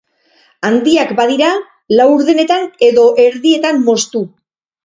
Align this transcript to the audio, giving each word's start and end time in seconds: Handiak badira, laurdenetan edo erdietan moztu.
Handiak 0.69 1.11
badira, 1.19 1.51
laurdenetan 1.99 2.67
edo 2.91 3.07
erdietan 3.29 3.83
moztu. 3.91 4.27